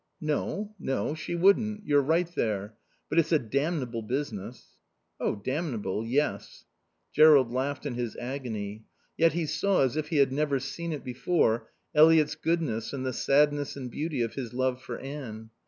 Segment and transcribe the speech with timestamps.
[0.19, 0.73] "No.
[0.79, 1.13] No.
[1.13, 1.85] She wouldn't.
[1.85, 2.73] You're right there.
[3.07, 4.79] But it's a damnable business."
[5.19, 6.65] "Oh, damnable, yes."
[7.13, 8.85] Jerrold laughed in his agony.
[9.15, 13.13] Yet he saw, as if he had never seen it before, Eliot's goodness and the
[13.13, 15.51] sadness and beauty of his love for Anne.